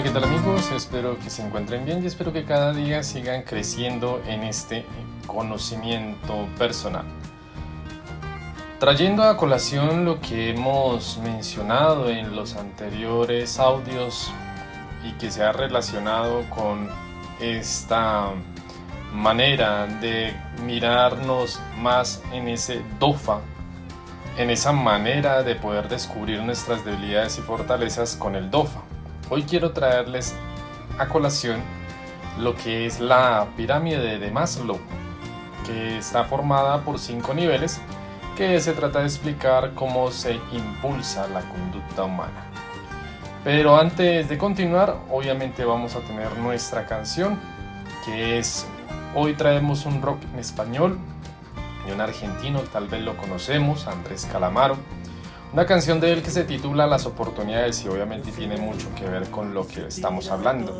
Hola, 0.00 0.08
¿qué 0.08 0.18
tal 0.18 0.24
amigos? 0.24 0.72
Espero 0.72 1.18
que 1.18 1.28
se 1.28 1.44
encuentren 1.44 1.84
bien 1.84 2.02
y 2.02 2.06
espero 2.06 2.32
que 2.32 2.46
cada 2.46 2.72
día 2.72 3.02
sigan 3.02 3.42
creciendo 3.42 4.22
en 4.26 4.44
este 4.44 4.86
conocimiento 5.26 6.48
personal. 6.56 7.04
Trayendo 8.78 9.24
a 9.24 9.36
colación 9.36 10.06
lo 10.06 10.18
que 10.18 10.52
hemos 10.52 11.18
mencionado 11.18 12.08
en 12.08 12.34
los 12.34 12.56
anteriores 12.56 13.58
audios 13.58 14.32
y 15.04 15.12
que 15.18 15.30
se 15.30 15.42
ha 15.42 15.52
relacionado 15.52 16.48
con 16.48 16.88
esta 17.38 18.30
manera 19.12 19.86
de 19.86 20.34
mirarnos 20.64 21.60
más 21.76 22.22
en 22.32 22.48
ese 22.48 22.80
dofa, 22.98 23.40
en 24.38 24.48
esa 24.48 24.72
manera 24.72 25.42
de 25.42 25.56
poder 25.56 25.90
descubrir 25.90 26.42
nuestras 26.42 26.86
debilidades 26.86 27.36
y 27.36 27.42
fortalezas 27.42 28.16
con 28.16 28.34
el 28.34 28.50
dofa. 28.50 28.80
Hoy 29.32 29.44
quiero 29.44 29.70
traerles 29.70 30.34
a 30.98 31.06
colación 31.06 31.60
lo 32.40 32.56
que 32.56 32.86
es 32.86 32.98
la 32.98 33.46
pirámide 33.56 34.18
de 34.18 34.30
Maslow, 34.32 34.80
que 35.64 35.98
está 35.98 36.24
formada 36.24 36.80
por 36.80 36.98
cinco 36.98 37.32
niveles, 37.32 37.80
que 38.36 38.58
se 38.58 38.72
trata 38.72 38.98
de 38.98 39.04
explicar 39.04 39.72
cómo 39.76 40.10
se 40.10 40.40
impulsa 40.50 41.28
la 41.28 41.42
conducta 41.42 42.02
humana. 42.02 42.42
Pero 43.44 43.76
antes 43.76 44.28
de 44.28 44.36
continuar, 44.36 44.96
obviamente 45.08 45.64
vamos 45.64 45.94
a 45.94 46.00
tener 46.00 46.36
nuestra 46.38 46.86
canción, 46.86 47.38
que 48.04 48.36
es, 48.36 48.66
hoy 49.14 49.34
traemos 49.34 49.86
un 49.86 50.02
rock 50.02 50.18
en 50.32 50.40
español, 50.40 50.98
y 51.86 51.92
un 51.92 52.00
argentino, 52.00 52.62
tal 52.72 52.88
vez 52.88 53.02
lo 53.02 53.16
conocemos, 53.16 53.86
Andrés 53.86 54.28
Calamaro 54.30 54.76
una 55.52 55.66
canción 55.66 56.00
de 56.00 56.12
él 56.12 56.22
que 56.22 56.30
se 56.30 56.44
titula 56.44 56.86
Las 56.86 57.06
oportunidades 57.06 57.84
y 57.84 57.88
obviamente 57.88 58.30
tiene 58.30 58.56
mucho 58.56 58.88
que 58.94 59.04
ver 59.08 59.30
con 59.30 59.52
lo 59.52 59.66
que 59.66 59.86
estamos 59.88 60.30
hablando. 60.30 60.72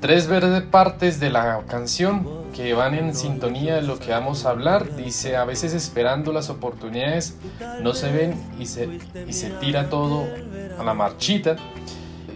Tres 0.00 0.26
verdes 0.26 0.62
partes 0.62 1.20
de 1.20 1.30
la 1.30 1.62
canción 1.66 2.26
que 2.54 2.74
van 2.74 2.94
en 2.94 3.14
sintonía 3.14 3.76
de 3.76 3.82
lo 3.82 3.98
que 3.98 4.10
vamos 4.10 4.44
a 4.44 4.50
hablar. 4.50 4.94
Dice, 4.94 5.36
a 5.36 5.44
veces 5.44 5.72
esperando 5.72 6.32
las 6.32 6.50
oportunidades 6.50 7.36
no 7.80 7.94
se 7.94 8.12
ven 8.12 8.34
y 8.58 8.66
se, 8.66 9.00
y 9.26 9.32
se 9.32 9.50
tira 9.50 9.88
todo 9.88 10.26
a 10.78 10.84
la 10.84 10.92
marchita 10.92 11.56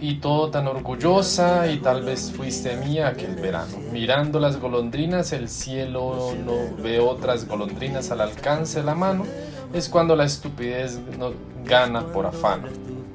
y 0.01 0.15
todo 0.15 0.49
tan 0.49 0.67
orgullosa 0.67 1.67
y 1.71 1.77
tal 1.77 2.03
vez 2.03 2.31
fuiste 2.35 2.75
mía 2.77 3.09
aquel 3.09 3.35
verano. 3.35 3.77
Mirando 3.91 4.39
las 4.39 4.59
golondrinas, 4.59 5.33
el 5.33 5.49
cielo 5.49 6.33
no 6.45 6.81
ve 6.81 6.99
otras 6.99 7.47
golondrinas 7.47 8.09
al 8.11 8.21
alcance 8.21 8.79
de 8.79 8.85
la 8.85 8.95
mano 8.95 9.25
es 9.73 9.89
cuando 9.89 10.15
la 10.15 10.25
estupidez 10.25 10.99
no 11.17 11.33
gana 11.65 12.05
por 12.07 12.25
afán. 12.25 12.63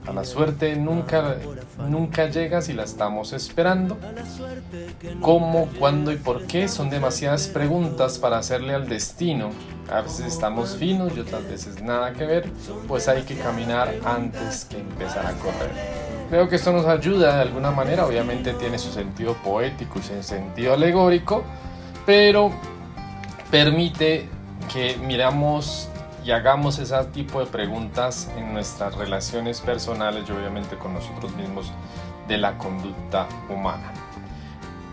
A 0.07 0.13
la 0.13 0.25
suerte 0.25 0.75
nunca, 0.75 1.37
nunca 1.89 2.29
llega 2.29 2.61
si 2.61 2.73
la 2.73 2.83
estamos 2.83 3.33
esperando. 3.33 3.97
¿Cómo, 5.21 5.69
cuándo 5.79 6.11
y 6.11 6.17
por 6.17 6.47
qué? 6.47 6.67
Son 6.67 6.91
demasiadas 6.91 7.47
preguntas 7.47 8.19
para 8.19 8.39
hacerle 8.39 8.75
al 8.75 8.89
destino. 8.89 9.51
A 9.91 10.01
veces 10.01 10.27
estamos 10.27 10.77
finos 10.77 11.13
y 11.17 11.21
otras 11.21 11.49
veces 11.49 11.81
nada 11.83 12.13
que 12.15 12.25
ver, 12.25 12.51
pues 12.89 13.07
hay 13.07 13.23
que 13.23 13.37
caminar 13.37 13.95
antes 14.05 14.65
que 14.65 14.79
empezar 14.79 15.25
a 15.25 15.33
correr. 15.35 15.71
Creo 16.31 16.49
que 16.49 16.57
esto 16.57 16.73
nos 16.73 16.87
ayuda 16.87 17.37
de 17.37 17.43
alguna 17.43 17.71
manera, 17.71 18.07
obviamente 18.07 18.55
tiene 18.55 18.79
su 18.79 18.91
sentido 18.91 19.35
poético 19.35 19.99
y 19.99 20.03
su 20.03 20.23
sentido 20.23 20.73
alegórico, 20.73 21.45
pero 22.07 22.51
permite 23.51 24.29
que 24.73 24.97
miramos 24.97 25.89
y 26.25 26.31
hagamos 26.31 26.79
ese 26.79 26.97
tipo 27.07 27.41
de 27.41 27.47
preguntas 27.47 28.31
en 28.37 28.53
nuestras 28.53 28.95
relaciones 28.95 29.61
personales 29.61 30.25
y 30.29 30.33
obviamente 30.33 30.77
con 30.77 30.95
nosotros 30.95 31.35
mismos 31.35 31.73
de 32.29 32.39
la 32.39 32.57
conducta 32.59 33.27
humana. 33.49 33.93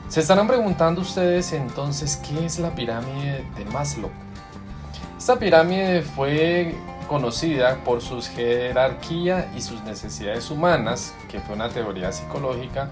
Se 0.07 0.21
estarán 0.21 0.47
preguntando 0.47 1.01
ustedes 1.01 1.53
entonces 1.53 2.17
qué 2.17 2.45
es 2.45 2.57
la 2.57 2.73
pirámide 2.73 3.45
de 3.55 3.65
Maslow. 3.65 4.09
Esta 5.17 5.37
pirámide 5.37 6.01
fue 6.01 6.73
conocida 7.07 7.75
por 7.83 8.01
su 8.01 8.21
jerarquía 8.21 9.51
y 9.55 9.61
sus 9.61 9.83
necesidades 9.83 10.49
humanas, 10.49 11.13
que 11.29 11.39
fue 11.39 11.55
una 11.55 11.69
teoría 11.69 12.11
psicológica 12.11 12.89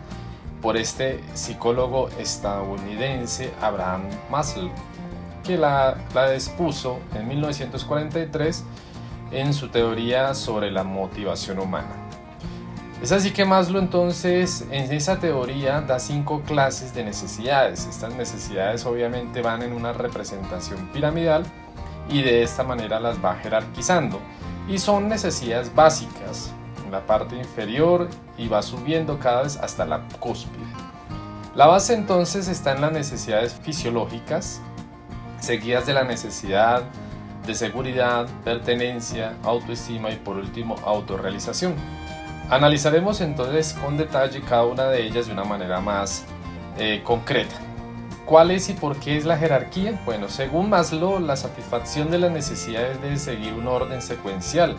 por 0.62 0.78
este 0.78 1.24
psicólogo 1.34 2.10
estadounidense 2.20 3.52
Abraham 3.62 4.04
Maslow 4.30 4.72
que 5.48 5.58
la, 5.58 5.96
la 6.14 6.34
expuso 6.34 7.00
en 7.16 7.28
1943 7.28 8.64
en 9.32 9.54
su 9.54 9.70
teoría 9.70 10.34
sobre 10.34 10.70
la 10.70 10.84
motivación 10.84 11.60
humana. 11.60 11.96
Es 13.02 13.12
así 13.12 13.32
que 13.32 13.46
Maslow 13.46 13.80
entonces 13.80 14.66
en 14.72 14.92
esa 14.92 15.20
teoría 15.20 15.82
da 15.82 16.00
cinco 16.00 16.42
clases 16.42 16.94
de 16.94 17.04
necesidades. 17.04 17.86
Estas 17.86 18.14
necesidades 18.16 18.86
obviamente 18.86 19.42
van 19.42 19.62
en 19.62 19.74
una 19.74 19.94
representación 19.94 20.88
piramidal 20.88 21.46
y 22.10 22.24
de 22.24 22.44
esta 22.44 22.64
manera 22.64 23.00
las 23.00 23.24
va 23.24 23.36
jerarquizando. 23.36 24.20
Y 24.68 24.80
son 24.80 25.08
necesidades 25.08 25.74
básicas 25.74 26.52
en 26.84 26.92
la 26.92 27.06
parte 27.06 27.36
inferior 27.36 28.10
y 28.38 28.48
va 28.48 28.62
subiendo 28.62 29.20
cada 29.20 29.44
vez 29.44 29.58
hasta 29.58 29.86
la 29.86 30.02
cúspide. 30.20 30.66
La 31.56 31.68
base 31.68 31.94
entonces 31.94 32.48
está 32.48 32.74
en 32.74 32.82
las 32.82 32.92
necesidades 32.92 33.54
fisiológicas, 33.54 34.62
seguidas 35.48 35.86
de 35.86 35.94
la 35.94 36.04
necesidad 36.04 36.84
de 37.46 37.56
seguridad, 37.56 38.28
pertenencia, 38.44 39.34
autoestima 39.44 40.12
y 40.12 40.18
por 40.18 40.36
último 40.36 40.76
autorrealización. 40.86 41.74
Analizaremos 42.50 43.22
entonces 43.22 43.74
con 43.74 43.96
detalle 43.96 44.42
cada 44.42 44.66
una 44.66 44.84
de 44.90 45.06
ellas 45.06 45.28
de 45.28 45.32
una 45.32 45.46
manera 45.46 45.80
más 45.80 46.26
eh, 46.78 47.02
concreta. 47.04 47.56
¿Cuál 48.26 48.52
es 48.52 48.68
y 48.68 48.74
por 48.74 48.98
qué 48.98 49.16
es 49.16 49.24
la 49.24 49.38
jerarquía? 49.38 49.98
Bueno, 50.06 50.28
según 50.28 50.70
Maslow, 50.70 51.20
la 51.20 51.38
satisfacción 51.38 52.12
de 52.12 52.20
las 52.20 52.32
necesidades 52.32 53.02
debe 53.02 53.16
seguir 53.16 53.54
un 53.54 53.68
orden 53.68 54.02
secuencial, 54.02 54.76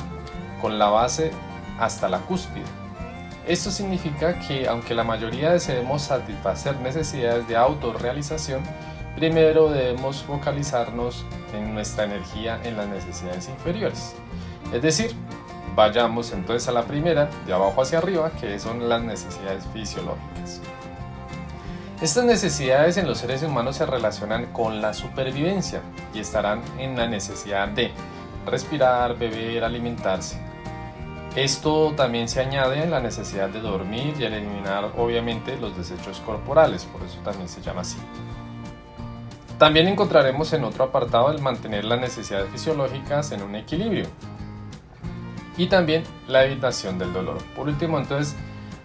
con 0.61 0.79
la 0.79 0.91
base 0.91 1.31
hasta 1.81 2.11
la 2.11 2.19
cúspide. 2.19 2.67
Esto 3.47 3.71
significa 3.71 4.39
que 4.41 4.69
aunque 4.69 4.95
la 4.95 5.05
mayoría 5.05 5.51
deseemos 5.51 6.03
satisfacer 6.03 6.77
necesidades 6.81 7.49
de 7.49 7.57
autorrealización, 7.57 8.61
primero 9.19 9.69
debemos 9.69 10.23
focalizarnos 10.23 11.25
en 11.53 11.75
nuestra 11.75 12.05
energía 12.05 12.61
en 12.63 12.77
las 12.77 12.87
necesidades 12.87 13.49
inferiores. 13.49 14.15
Es 14.73 14.81
decir, 14.81 15.13
vayamos 15.75 16.33
entonces 16.33 16.69
a 16.69 16.73
la 16.73 16.85
primera, 16.85 17.29
de 17.47 17.53
abajo 17.53 17.83
hacia 17.83 17.99
arriba, 17.99 18.31
que 18.41 18.59
son 18.59 18.89
las 18.89 19.03
necesidades 19.03 19.65
fisiológicas. 19.73 20.61
Estas 22.01 22.25
necesidades 22.25 22.97
en 22.97 23.09
los 23.09 23.19
seres 23.19 23.43
humanos 23.43 23.77
se 23.77 23.87
relacionan 23.87 24.47
con 24.53 24.81
la 24.81 24.95
supervivencia 24.95 25.81
y 26.15 26.21
estarán 26.21 26.63
en 26.79 26.97
la 26.97 27.09
necesidad 27.09 27.67
de 27.69 27.91
respirar, 28.47 29.19
beber, 29.19 29.65
alimentarse. 29.65 30.39
Esto 31.35 31.93
también 31.97 32.29
se 32.29 32.41
añade 32.41 32.83
en 32.83 32.93
la 32.93 33.01
necesidad 33.01 33.49
de 33.49 33.61
dormir 33.61 34.15
y 34.19 34.25
eliminar 34.25 34.93
obviamente 34.97 35.57
los 35.57 35.77
desechos 35.77 36.21
corporales, 36.21 36.85
por 36.85 37.03
eso 37.03 37.19
también 37.25 37.49
se 37.49 37.61
llama 37.63 37.81
así. 37.81 37.99
También 39.59 39.89
encontraremos 39.89 40.53
en 40.53 40.63
otro 40.63 40.85
apartado 40.85 41.33
el 41.33 41.43
mantener 41.43 41.85
las 41.85 42.01
necesidades 42.01 42.49
fisiológicas 42.51 43.33
en 43.33 43.43
un 43.43 43.57
equilibrio 43.57 44.07
y 45.57 45.67
también 45.67 46.05
la 46.29 46.45
evitación 46.45 46.97
del 46.97 47.13
dolor. 47.13 47.39
Por 47.57 47.67
último, 47.67 47.99
entonces, 47.99 48.37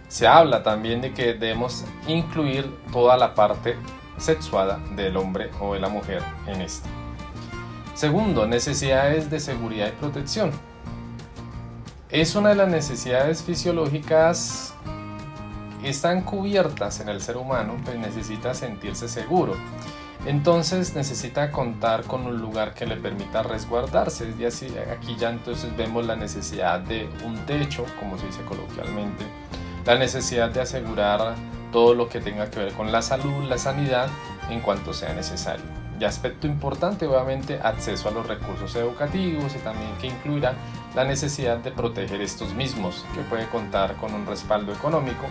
se 0.07 0.27
habla 0.27 0.63
también 0.63 1.00
de 1.00 1.13
que 1.13 1.36
debemos 1.36 1.86
incluir 2.07 2.75
toda 2.92 3.18
la 3.18 3.36
parte 3.36 3.77
sexuada 4.18 4.80
del 4.95 5.15
hombre 5.15 5.51
o 5.62 5.75
de 5.75 5.80
la 5.80 5.89
mujer 5.89 6.24
en 6.47 6.62
esto. 6.62 6.89
Segundo, 7.94 8.47
necesidades 8.47 9.30
de 9.30 9.39
seguridad 9.39 9.89
y 9.89 9.92
protección. 9.92 10.50
Es 12.09 12.36
una 12.36 12.50
de 12.50 12.56
las 12.56 12.69
necesidades 12.69 13.44
fisiológicas 13.44 14.74
que 15.81 15.89
están 15.89 16.21
cubiertas 16.21 17.00
en 17.00 17.09
el 17.09 17.21
ser 17.21 17.38
humano, 17.38 17.75
pues 17.86 17.97
necesita 18.00 18.56
sentirse 18.56 19.07
seguro 19.07 19.56
entonces 20.25 20.95
necesita 20.95 21.51
contar 21.51 22.03
con 22.03 22.25
un 22.25 22.39
lugar 22.39 22.73
que 22.73 22.85
le 22.85 22.95
permita 22.95 23.43
resguardarse. 23.43 24.33
Y 24.39 24.45
así 24.45 24.73
aquí 24.91 25.15
ya 25.17 25.29
entonces 25.29 25.75
vemos 25.75 26.05
la 26.05 26.15
necesidad 26.15 26.79
de 26.79 27.09
un 27.25 27.35
techo, 27.45 27.85
como 27.99 28.17
se 28.17 28.27
dice 28.27 28.41
coloquialmente, 28.43 29.25
la 29.85 29.97
necesidad 29.97 30.49
de 30.49 30.61
asegurar 30.61 31.35
todo 31.71 31.93
lo 31.93 32.07
que 32.07 32.21
tenga 32.21 32.49
que 32.49 32.59
ver 32.59 32.73
con 32.73 32.91
la 32.91 33.01
salud, 33.01 33.43
la 33.49 33.57
sanidad, 33.57 34.07
en 34.49 34.61
cuanto 34.61 34.93
sea 34.93 35.13
necesario. 35.13 35.65
Y 35.99 36.05
aspecto 36.05 36.47
importante, 36.47 37.05
obviamente, 37.05 37.59
acceso 37.61 38.09
a 38.09 38.11
los 38.11 38.27
recursos 38.27 38.75
educativos 38.75 39.55
y 39.55 39.59
también 39.59 39.91
que 39.99 40.07
incluirá 40.07 40.53
la 40.95 41.03
necesidad 41.03 41.57
de 41.57 41.71
proteger 41.71 42.21
estos 42.21 42.53
mismos, 42.53 43.05
que 43.13 43.21
puede 43.21 43.47
contar 43.49 43.95
con 43.95 44.13
un 44.13 44.25
respaldo 44.25 44.73
económico 44.73 45.25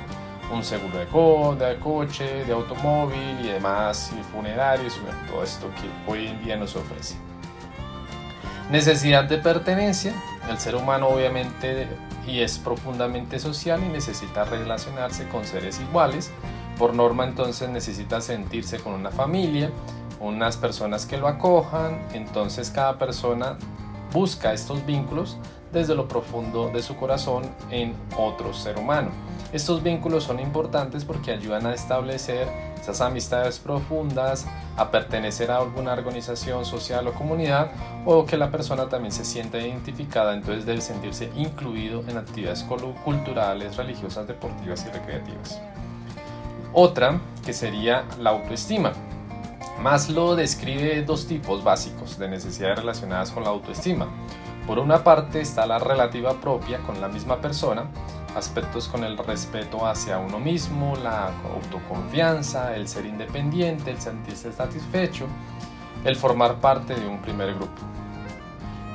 un 0.52 0.62
seguro 0.62 0.99
de, 0.99 1.06
co 1.06 1.56
de 1.58 1.78
coche, 1.78 2.44
de 2.44 2.52
automóvil 2.52 3.38
y 3.43 3.49
demás, 3.49 4.12
funerarios, 4.31 4.99
todo 5.31 5.43
esto 5.43 5.70
que 5.75 6.10
hoy 6.10 6.26
en 6.28 6.44
día 6.44 6.56
nos 6.56 6.76
ofrece. 6.76 7.16
Necesidad 8.70 9.25
de 9.25 9.38
pertenencia, 9.38 10.14
el 10.49 10.58
ser 10.58 10.76
humano 10.76 11.08
obviamente 11.08 11.88
y 12.26 12.40
es 12.40 12.58
profundamente 12.58 13.38
social 13.38 13.82
y 13.84 13.88
necesita 13.88 14.44
relacionarse 14.44 15.28
con 15.28 15.44
seres 15.44 15.81
iguales. 15.81 16.31
Por 16.78 16.94
norma 16.94 17.25
entonces 17.25 17.69
necesita 17.69 18.20
sentirse 18.20 18.78
con 18.78 18.94
una 18.94 19.10
familia, 19.10 19.70
unas 20.20 20.56
personas 20.56 21.06
que 21.06 21.19
lo 21.19 21.28
acojan, 21.28 22.00
entonces 22.12 22.70
cada 22.70 22.99
persona 22.99 23.58
busca 24.12 24.52
estos 24.52 24.84
vínculos 24.87 25.38
desde 25.72 25.94
lo 25.94 26.06
profundo 26.08 26.69
de 26.69 26.82
su 26.82 26.96
corazón 26.96 27.44
en 27.70 27.94
otro 28.16 28.52
ser 28.52 28.78
humano. 28.78 29.10
Estos 29.52 29.82
vínculos 29.82 30.24
son 30.24 30.40
importantes 30.40 31.04
porque 31.04 31.32
ayudan 31.32 31.66
a 31.66 31.74
establecer 31.74 32.48
esas 32.80 33.00
amistades 33.00 33.58
profundas, 33.58 34.46
a 34.76 34.90
pertenecer 34.90 35.50
a 35.50 35.58
alguna 35.58 35.92
organización 35.92 36.64
social 36.64 37.06
o 37.06 37.12
comunidad 37.12 37.70
o 38.04 38.26
que 38.26 38.36
la 38.36 38.50
persona 38.50 38.88
también 38.88 39.12
se 39.12 39.24
sienta 39.24 39.58
identificada, 39.58 40.34
entonces 40.34 40.66
debe 40.66 40.80
sentirse 40.80 41.30
incluido 41.36 42.02
en 42.08 42.16
actividades 42.16 42.64
culturales, 43.04 43.76
religiosas, 43.76 44.26
deportivas 44.26 44.84
y 44.86 44.90
recreativas. 44.90 45.60
Otra 46.72 47.20
que 47.44 47.52
sería 47.52 48.04
la 48.18 48.30
autoestima. 48.30 48.92
Maslow 49.80 50.34
describe 50.34 51.02
dos 51.02 51.26
tipos 51.26 51.62
básicos 51.62 52.18
de 52.18 52.28
necesidades 52.28 52.78
relacionadas 52.78 53.30
con 53.30 53.44
la 53.44 53.50
autoestima. 53.50 54.08
Por 54.67 54.79
una 54.79 55.03
parte 55.03 55.41
está 55.41 55.67
la 55.67 55.79
relativa 55.79 56.35
propia 56.35 56.79
con 56.79 57.00
la 57.00 57.09
misma 57.09 57.41
persona, 57.41 57.87
aspectos 58.37 58.88
con 58.88 59.05
el 59.05 59.19
respeto 59.19 59.87
hacia 59.87 60.19
uno 60.19 60.38
mismo, 60.38 60.94
la 60.97 61.32
autoconfianza, 61.55 62.76
el 62.76 62.87
ser 62.87 63.06
independiente, 63.06 63.91
el 63.91 64.00
sentirse 64.00 64.53
satisfecho, 64.53 65.26
el 66.05 66.17
formar 66.17 66.56
parte 66.56 66.94
de 66.94 67.06
un 67.06 67.20
primer 67.20 67.55
grupo. 67.55 67.82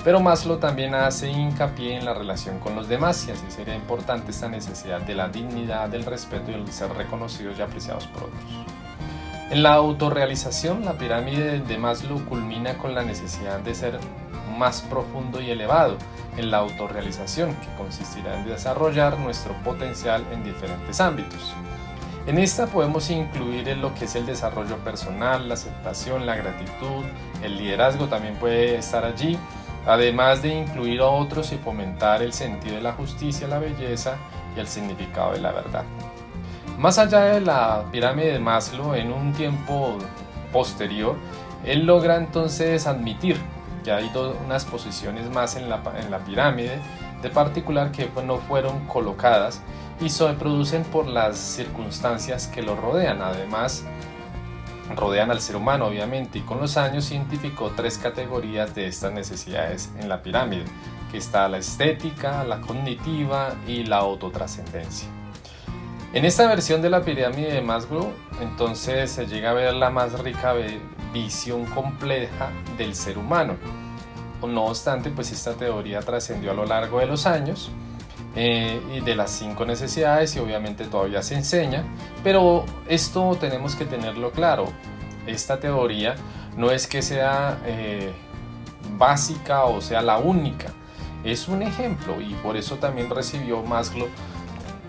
Pero 0.03 0.21
Maslow 0.21 0.57
también 0.57 0.95
hace 0.95 1.29
hincapié 1.29 1.97
en 1.97 2.05
la 2.05 2.13
relación 2.13 2.59
con 2.59 2.75
los 2.75 2.87
demás 2.87 3.27
y 3.27 3.31
así 3.31 3.45
sería 3.49 3.75
importante 3.75 4.31
esta 4.31 4.47
necesidad 4.47 5.01
de 5.01 5.15
la 5.15 5.27
dignidad, 5.27 5.89
del 5.89 6.05
respeto 6.05 6.49
y 6.49 6.53
el 6.53 6.71
ser 6.71 6.93
reconocidos 6.93 7.59
y 7.59 7.61
apreciados 7.61 8.07
por 8.07 8.23
otros. 8.23 8.41
En 9.49 9.63
la 9.63 9.73
autorrealización, 9.73 10.85
la 10.85 10.97
pirámide 10.97 11.59
de 11.59 11.77
Maslow 11.77 12.23
culmina 12.25 12.77
con 12.77 12.95
la 12.95 13.03
necesidad 13.03 13.59
de 13.59 13.75
ser 13.75 13.99
más 14.57 14.81
profundo 14.81 15.41
y 15.41 15.49
elevado 15.49 15.97
en 16.37 16.51
la 16.51 16.57
autorrealización, 16.57 17.53
que 17.55 17.75
consistirá 17.77 18.39
en 18.39 18.45
desarrollar 18.45 19.19
nuestro 19.19 19.53
potencial 19.63 20.23
en 20.31 20.43
diferentes 20.43 21.01
ámbitos. 21.01 21.53
En 22.27 22.37
esta 22.37 22.67
podemos 22.67 23.09
incluir 23.09 23.69
en 23.69 23.81
lo 23.81 23.93
que 23.95 24.05
es 24.05 24.15
el 24.15 24.25
desarrollo 24.25 24.77
personal, 24.79 25.47
la 25.47 25.53
aceptación, 25.53 26.25
la 26.25 26.35
gratitud, 26.35 27.05
el 27.41 27.57
liderazgo 27.57 28.07
también 28.07 28.35
puede 28.35 28.75
estar 28.77 29.05
allí, 29.05 29.39
además 29.85 30.41
de 30.41 30.49
incluir 30.49 30.99
a 30.99 31.05
otros 31.05 31.53
y 31.53 31.57
fomentar 31.57 32.21
el 32.21 32.33
sentido 32.33 32.75
de 32.75 32.81
la 32.81 32.91
justicia, 32.91 33.47
la 33.47 33.59
belleza 33.59 34.17
y 34.55 34.59
el 34.59 34.67
significado 34.67 35.31
de 35.31 35.39
la 35.39 35.53
verdad. 35.53 35.85
Más 36.77 36.99
allá 36.99 37.21
de 37.21 37.41
la 37.41 37.85
pirámide 37.91 38.33
de 38.33 38.39
Maslow, 38.39 38.93
en 38.93 39.11
un 39.11 39.31
tiempo 39.31 39.97
posterior, 40.51 41.15
él 41.63 41.85
logra 41.85 42.17
entonces 42.17 42.85
admitir 42.87 43.37
que 43.87 43.93
hay 43.93 44.11
unas 44.45 44.65
posiciones 44.65 45.29
más 45.29 45.55
en 45.55 45.69
la, 45.69 45.81
en 45.97 46.11
la 46.11 46.19
pirámide, 46.19 46.77
de 47.21 47.29
particular 47.29 47.89
que 47.93 48.07
pues, 48.07 48.25
no 48.25 48.35
fueron 48.35 48.85
colocadas 48.85 49.61
y 50.01 50.09
se 50.09 50.25
producen 50.33 50.83
por 50.83 51.07
las 51.07 51.37
circunstancias 51.37 52.47
que 52.47 52.61
lo 52.61 52.75
rodean. 52.75 53.21
Además, 53.21 53.85
rodean 54.93 55.31
al 55.31 55.39
ser 55.39 55.55
humano, 55.55 55.85
obviamente, 55.85 56.39
y 56.39 56.41
con 56.41 56.59
los 56.59 56.75
años 56.75 57.09
identificó 57.11 57.71
tres 57.77 57.97
categorías 57.97 58.75
de 58.75 58.87
estas 58.87 59.13
necesidades 59.13 59.89
en 59.97 60.09
la 60.09 60.21
pirámide, 60.21 60.65
que 61.09 61.17
está 61.17 61.47
la 61.47 61.59
estética, 61.59 62.43
la 62.43 62.59
cognitiva 62.59 63.55
y 63.65 63.85
la 63.85 63.99
autotrascendencia. 63.99 65.07
En 66.11 66.25
esta 66.25 66.45
versión 66.45 66.81
de 66.81 66.89
la 66.89 67.03
pirámide 67.03 67.53
de 67.53 67.61
Maslow, 67.61 68.11
entonces 68.41 69.11
se 69.11 69.27
llega 69.27 69.51
a 69.51 69.53
ver 69.53 69.73
la 69.75 69.89
más 69.91 70.19
rica 70.19 70.53
visión 71.23 71.65
compleja 71.65 72.51
del 72.77 72.95
ser 72.95 73.17
humano. 73.17 73.55
No 74.41 74.65
obstante, 74.65 75.09
pues 75.09 75.31
esta 75.31 75.53
teoría 75.53 75.99
trascendió 76.01 76.51
a 76.51 76.53
lo 76.53 76.65
largo 76.65 76.99
de 76.99 77.07
los 77.07 77.25
años 77.25 77.71
eh, 78.35 78.79
y 78.95 78.99
de 78.99 79.15
las 79.15 79.31
cinco 79.31 79.65
necesidades 79.65 80.35
y 80.35 80.39
obviamente 80.39 80.85
todavía 80.85 81.23
se 81.23 81.35
enseña, 81.35 81.83
pero 82.23 82.63
esto 82.87 83.35
tenemos 83.39 83.75
que 83.75 83.85
tenerlo 83.85 84.31
claro. 84.31 84.65
Esta 85.25 85.59
teoría 85.59 86.15
no 86.55 86.71
es 86.71 86.87
que 86.87 87.01
sea 87.01 87.59
eh, 87.65 88.13
básica 88.97 89.65
o 89.65 89.81
sea 89.81 90.01
la 90.01 90.17
única, 90.19 90.67
es 91.23 91.47
un 91.47 91.61
ejemplo 91.61 92.21
y 92.21 92.33
por 92.35 92.57
eso 92.57 92.75
también 92.75 93.09
recibió 93.09 93.63
Maslow 93.63 94.07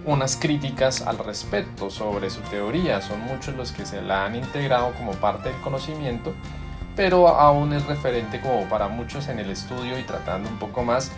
unas 0.08 0.36
críticas 0.36 1.02
al 1.02 1.18
respecto 1.18 1.90
sobre 1.90 2.30
su 2.30 2.40
teoría. 2.40 3.02
Son 3.02 3.20
muchos 3.20 3.54
los 3.54 3.72
que 3.72 3.84
se 3.84 4.00
la 4.00 4.24
han 4.24 4.34
integrado 4.34 4.92
como 4.94 5.12
parte 5.12 5.50
del 5.50 5.60
conocimiento, 5.60 6.32
pero 6.96 7.28
aún 7.28 7.74
es 7.74 7.84
referente 7.86 8.40
como 8.40 8.66
para 8.68 8.88
muchos 8.88 9.28
en 9.28 9.38
el 9.38 9.50
estudio 9.50 9.98
y 9.98 10.02
tratando 10.02 10.48
un 10.48 10.58
poco 10.58 10.82
más 10.82 11.12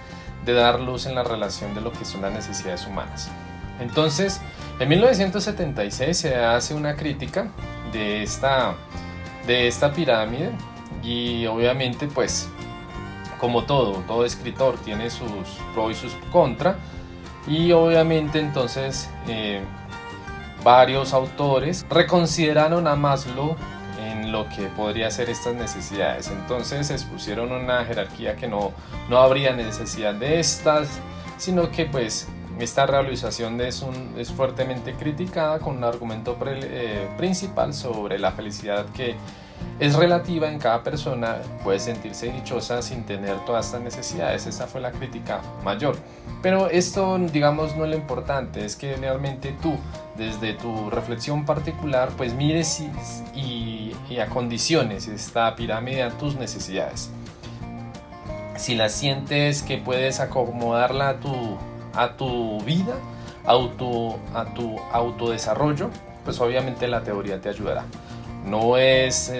de 0.44 0.54
dar 0.54 0.80
luz 0.80 1.06
en 1.06 1.14
la 1.14 1.22
relación 1.22 1.72
de 1.74 1.80
lo 1.80 1.92
que 1.92 2.04
son 2.04 2.22
las 2.22 2.32
necesidades 2.32 2.84
humanas. 2.86 3.30
Entonces, 3.78 4.40
en 4.80 4.88
1976 4.88 6.16
se 6.16 6.36
hace 6.36 6.74
una 6.74 6.96
crítica 6.96 7.48
de 7.92 8.24
esta, 8.24 8.74
de 9.46 9.68
esta 9.68 9.92
pirámide 9.92 10.50
y 11.02 11.46
obviamente 11.46 12.08
pues 12.08 12.48
como 13.38 13.64
todo, 13.64 14.02
todo 14.06 14.24
escritor 14.24 14.76
tiene 14.84 15.08
sus 15.10 15.30
pros 15.72 15.92
y 15.92 15.94
sus 15.94 16.12
contra 16.30 16.76
y 17.46 17.72
obviamente 17.72 18.38
entonces 18.38 19.08
eh, 19.28 19.62
varios 20.62 21.12
autores 21.12 21.86
reconsideraron 21.88 22.86
a 22.86 22.96
Maslow 22.96 23.56
en 24.00 24.32
lo 24.32 24.48
que 24.48 24.66
podría 24.68 25.10
ser 25.10 25.30
estas 25.30 25.54
necesidades. 25.54 26.28
Entonces 26.28 26.90
expusieron 26.90 27.52
una 27.52 27.84
jerarquía 27.84 28.36
que 28.36 28.48
no, 28.48 28.72
no 29.08 29.18
habría 29.18 29.54
necesidad 29.54 30.14
de 30.14 30.40
estas, 30.40 30.88
sino 31.38 31.70
que 31.70 31.86
pues 31.86 32.28
esta 32.58 32.86
realización 32.86 33.60
es, 33.60 33.84
es 34.16 34.30
fuertemente 34.30 34.94
criticada 34.94 35.58
con 35.58 35.78
un 35.78 35.84
argumento 35.84 36.36
eh, 36.46 37.08
principal 37.16 37.72
sobre 37.72 38.18
la 38.18 38.32
felicidad 38.32 38.86
que 38.90 39.16
es 39.80 39.94
relativa 39.94 40.46
en 40.48 40.58
cada 40.58 40.82
persona, 40.82 41.38
puede 41.64 41.78
sentirse 41.78 42.30
dichosa 42.30 42.82
sin 42.82 43.04
tener 43.04 43.38
todas 43.46 43.66
estas 43.66 43.80
necesidades. 43.80 44.46
Esa 44.46 44.66
fue 44.66 44.80
la 44.82 44.92
crítica 44.92 45.40
mayor. 45.64 45.96
Pero 46.42 46.68
esto, 46.68 47.18
digamos, 47.18 47.74
no 47.76 47.84
es 47.84 47.90
lo 47.90 47.96
importante, 47.96 48.64
es 48.64 48.76
que 48.76 48.96
realmente 48.96 49.54
tú, 49.62 49.74
desde 50.16 50.52
tu 50.52 50.90
reflexión 50.90 51.46
particular, 51.46 52.10
pues 52.16 52.34
mires 52.34 52.82
y, 53.34 53.94
y, 54.08 54.18
acondiciones 54.18 55.08
esta 55.08 55.54
pirámide 55.56 56.02
a 56.02 56.10
tus 56.10 56.36
necesidades. 56.36 57.10
Si 58.56 58.74
la 58.74 58.90
sientes 58.90 59.62
que 59.62 59.78
puedes 59.78 60.20
acomodarla 60.20 61.10
a 61.10 61.20
tu, 61.20 61.56
a 61.94 62.16
tu 62.16 62.60
vida, 62.62 62.94
a 63.46 63.54
a 63.54 64.44
tu 64.54 64.78
autodesarrollo, 64.92 65.88
pues 66.24 66.38
obviamente 66.40 66.86
la 66.86 67.02
teoría 67.02 67.40
te 67.40 67.48
ayudará. 67.48 67.84
No 68.44 68.76
es, 68.76 69.32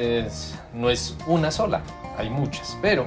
no 0.75 0.91
es 0.91 1.17
una 1.27 1.51
sola, 1.51 1.83
hay 2.19 2.31
muchas, 2.31 2.77
pero 2.83 3.07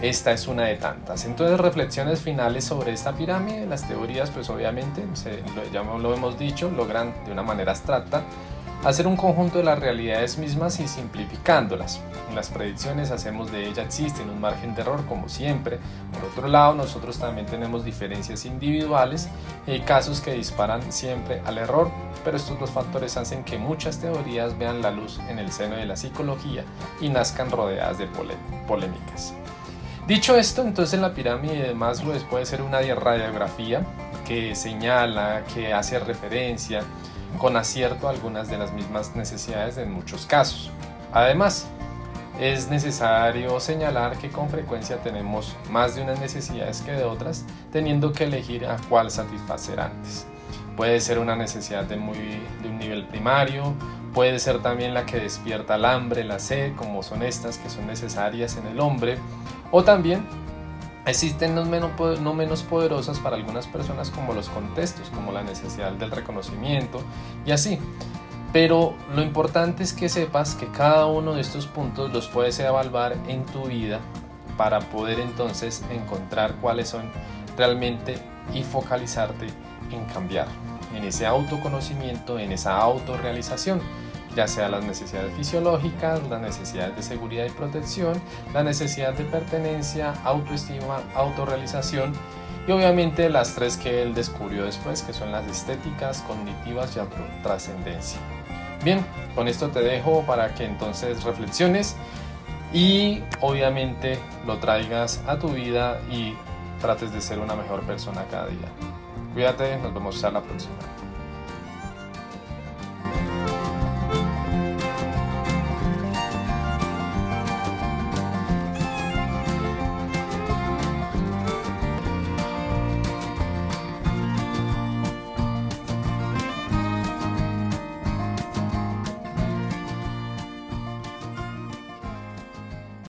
esta 0.00 0.32
es 0.32 0.46
una 0.46 0.64
de 0.64 0.76
tantas. 0.76 1.24
Entonces, 1.24 1.58
reflexiones 1.58 2.20
finales 2.20 2.64
sobre 2.64 2.92
esta 2.92 3.12
pirámide. 3.12 3.66
Las 3.66 3.86
teorías, 3.86 4.30
pues 4.30 4.48
obviamente, 4.48 5.04
ya 5.72 5.82
lo 5.82 6.14
hemos 6.14 6.38
dicho, 6.38 6.70
logran 6.70 7.12
de 7.26 7.32
una 7.32 7.42
manera 7.42 7.72
abstracta 7.72 8.22
hacer 8.84 9.06
un 9.06 9.16
conjunto 9.16 9.58
de 9.58 9.64
las 9.64 9.78
realidades 9.78 10.38
mismas 10.38 10.78
y 10.80 10.88
simplificándolas. 10.88 12.00
En 12.28 12.34
las 12.34 12.48
predicciones 12.48 13.10
hacemos 13.10 13.50
de 13.50 13.68
ella 13.68 13.82
existen 13.82 14.30
un 14.30 14.40
margen 14.40 14.74
de 14.74 14.82
error 14.82 15.04
como 15.06 15.28
siempre. 15.28 15.78
Por 16.12 16.24
otro 16.30 16.48
lado, 16.48 16.74
nosotros 16.74 17.18
también 17.18 17.46
tenemos 17.46 17.84
diferencias 17.84 18.44
individuales 18.44 19.28
y 19.66 19.80
casos 19.80 20.20
que 20.20 20.32
disparan 20.32 20.92
siempre 20.92 21.42
al 21.44 21.58
error, 21.58 21.90
pero 22.24 22.36
estos 22.36 22.58
dos 22.60 22.70
factores 22.70 23.16
hacen 23.16 23.44
que 23.44 23.58
muchas 23.58 23.98
teorías 23.98 24.56
vean 24.58 24.82
la 24.82 24.90
luz 24.90 25.18
en 25.28 25.38
el 25.38 25.50
seno 25.50 25.76
de 25.76 25.86
la 25.86 25.96
psicología 25.96 26.64
y 27.00 27.08
nazcan 27.08 27.50
rodeadas 27.50 27.98
de 27.98 28.06
polémicas. 28.66 29.34
Dicho 30.06 30.36
esto, 30.36 30.62
entonces 30.62 31.00
la 31.00 31.12
pirámide 31.12 31.68
de 31.68 31.74
Maslow 31.74 32.16
puede 32.30 32.46
ser 32.46 32.62
una 32.62 32.80
radiografía 32.80 33.82
que 34.26 34.54
señala, 34.54 35.42
que 35.52 35.72
hace 35.72 35.98
referencia 35.98 36.82
con 37.36 37.56
acierto 37.56 38.08
algunas 38.08 38.48
de 38.48 38.58
las 38.58 38.72
mismas 38.72 39.14
necesidades 39.14 39.76
en 39.76 39.92
muchos 39.92 40.26
casos. 40.26 40.70
Además, 41.12 41.66
es 42.40 42.68
necesario 42.70 43.58
señalar 43.58 44.16
que 44.18 44.30
con 44.30 44.48
frecuencia 44.48 44.98
tenemos 44.98 45.56
más 45.70 45.96
de 45.96 46.02
unas 46.02 46.20
necesidades 46.20 46.82
que 46.82 46.92
de 46.92 47.04
otras, 47.04 47.44
teniendo 47.72 48.12
que 48.12 48.24
elegir 48.24 48.66
a 48.66 48.76
cuál 48.88 49.10
satisfacer 49.10 49.80
antes. 49.80 50.26
Puede 50.76 51.00
ser 51.00 51.18
una 51.18 51.34
necesidad 51.34 51.84
de, 51.84 51.96
muy, 51.96 52.40
de 52.62 52.68
un 52.68 52.78
nivel 52.78 53.06
primario, 53.06 53.74
puede 54.14 54.38
ser 54.38 54.62
también 54.62 54.94
la 54.94 55.04
que 55.04 55.18
despierta 55.18 55.74
el 55.74 55.84
hambre, 55.84 56.22
la 56.22 56.38
sed, 56.38 56.76
como 56.76 57.02
son 57.02 57.24
estas 57.24 57.58
que 57.58 57.68
son 57.68 57.88
necesarias 57.88 58.56
en 58.56 58.68
el 58.68 58.78
hombre, 58.78 59.18
o 59.72 59.82
también 59.82 60.24
Existen 61.08 61.54
no 61.54 61.64
menos, 61.64 61.90
no 62.20 62.34
menos 62.34 62.62
poderosas 62.62 63.18
para 63.18 63.34
algunas 63.34 63.66
personas 63.66 64.10
como 64.10 64.34
los 64.34 64.50
contextos, 64.50 65.08
como 65.08 65.32
la 65.32 65.42
necesidad 65.42 65.92
del 65.92 66.10
reconocimiento 66.10 67.00
y 67.46 67.52
así. 67.52 67.78
Pero 68.52 68.94
lo 69.14 69.22
importante 69.22 69.82
es 69.82 69.94
que 69.94 70.10
sepas 70.10 70.54
que 70.54 70.66
cada 70.68 71.06
uno 71.06 71.32
de 71.32 71.40
estos 71.40 71.66
puntos 71.66 72.12
los 72.12 72.28
puedes 72.28 72.58
evaluar 72.60 73.16
en 73.26 73.46
tu 73.46 73.64
vida 73.64 74.00
para 74.58 74.80
poder 74.80 75.18
entonces 75.20 75.82
encontrar 75.90 76.56
cuáles 76.56 76.90
son 76.90 77.10
realmente 77.56 78.18
y 78.52 78.62
focalizarte 78.62 79.46
en 79.90 80.04
cambiar, 80.12 80.48
en 80.94 81.04
ese 81.04 81.24
autoconocimiento, 81.24 82.38
en 82.38 82.52
esa 82.52 82.76
autorrealización, 82.76 83.80
ya 84.38 84.46
sea 84.46 84.68
las 84.68 84.84
necesidades 84.84 85.34
fisiológicas, 85.34 86.22
las 86.28 86.40
necesidades 86.40 86.94
de 86.94 87.02
seguridad 87.02 87.44
y 87.44 87.50
protección, 87.50 88.12
la 88.54 88.62
necesidad 88.62 89.12
de 89.14 89.24
pertenencia, 89.24 90.14
autoestima, 90.22 91.00
autorrealización 91.16 92.12
y 92.64 92.70
obviamente 92.70 93.30
las 93.30 93.56
tres 93.56 93.76
que 93.76 94.00
él 94.00 94.14
descubrió 94.14 94.64
después, 94.64 95.02
que 95.02 95.12
son 95.12 95.32
las 95.32 95.44
estéticas, 95.48 96.22
cognitivas 96.22 96.96
y 96.96 97.42
trascendencia. 97.42 98.20
Bien, 98.84 99.04
con 99.34 99.48
esto 99.48 99.70
te 99.70 99.80
dejo 99.80 100.22
para 100.22 100.54
que 100.54 100.66
entonces 100.66 101.24
reflexiones 101.24 101.96
y 102.72 103.24
obviamente 103.40 104.20
lo 104.46 104.58
traigas 104.58 105.20
a 105.26 105.40
tu 105.40 105.48
vida 105.48 106.00
y 106.12 106.34
trates 106.80 107.12
de 107.12 107.20
ser 107.20 107.40
una 107.40 107.56
mejor 107.56 107.80
persona 107.80 108.24
cada 108.30 108.46
día. 108.46 108.68
Cuídate, 109.34 109.78
nos 109.78 109.92
vemos 109.92 110.22
a 110.22 110.30
la 110.30 110.40
próxima. 110.40 110.76